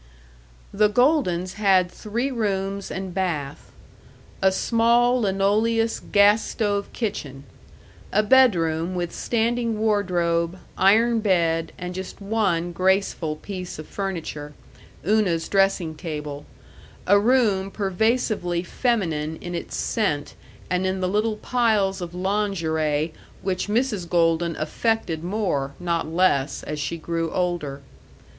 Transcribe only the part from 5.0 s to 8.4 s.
linoleous gas stove kitchen. A